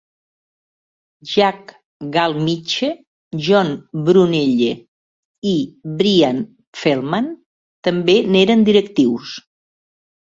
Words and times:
Jack 1.31 1.73
Galmiche, 2.15 2.89
John 3.47 3.69
Brunelle 4.07 4.69
i 5.51 5.53
Brian 5.99 6.41
Feldman 6.81 7.29
també 7.89 8.17
n'eren 8.37 8.65
directius. 8.71 9.35